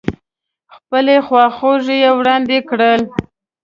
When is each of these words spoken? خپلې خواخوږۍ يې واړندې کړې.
خپلې 0.75 1.15
خواخوږۍ 1.25 1.97
يې 2.03 2.11
واړندې 2.17 2.59
کړې. 2.69 2.93